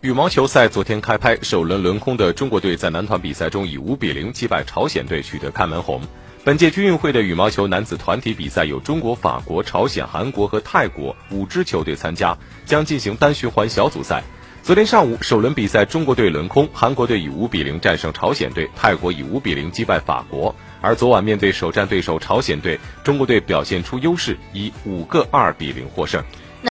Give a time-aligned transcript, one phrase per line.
[0.00, 6.00] 羽毛球赛昨天开拍首轮轮空的中国队在男团比赛中以五比零击败朝鲜队取得开门红。
[6.44, 14.22] 本届军运会的羽毛球男子团体比赛有中国法国朝鲜韩国和泰国五支球队参加将进行单循环小组赛。
[14.62, 20.54] 昨天上午首轮比赛中国队轮空韩国队以五比零战胜朝鲜队泰国以五比零击败法国。
[20.80, 26.22] 而昨晚面对首战对手朝鲜队中国队表现出优势以五个二比零获胜。